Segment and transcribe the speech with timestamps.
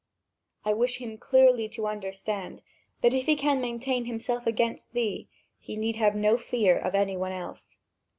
[0.65, 2.63] I wish him clearly to understand
[3.01, 5.27] that, if he can maintain himself against thee,
[5.59, 7.77] he need have no fear of any one else."